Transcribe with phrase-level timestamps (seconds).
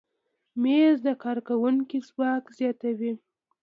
[0.61, 3.13] مېز د کارکوونکي ځواک زیاتوي.